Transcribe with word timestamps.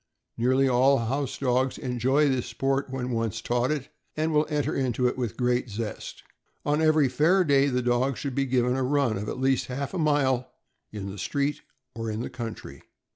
Nearly 0.35 0.67
all 0.67 0.97
house 0.97 1.37
dogs 1.37 1.77
enjoy 1.77 2.27
this 2.27 2.47
sport 2.47 2.89
when 2.89 3.11
once 3.11 3.39
taught 3.39 3.69
it, 3.69 3.89
and 4.17 4.33
will 4.33 4.47
enter 4.49 4.73
into 4.73 5.05
it 5.07 5.15
with 5.15 5.37
great 5.37 5.69
zest. 5.69 6.23
On 6.65 6.81
every 6.81 7.07
fair 7.07 7.43
day 7.43 7.67
the 7.67 7.83
dog 7.83 8.17
should 8.17 8.33
be 8.33 8.45
given 8.47 8.75
a 8.75 8.81
run, 8.81 9.15
of 9.15 9.29
at 9.29 9.39
least 9.39 9.67
half 9.67 9.93
a 9.93 9.99
mile, 9.99 10.53
on 10.91 11.05
the 11.05 11.19
street 11.19 11.61
or 11.93 12.09
in 12.09 12.21
the 12.21 12.31
country. 12.31 12.81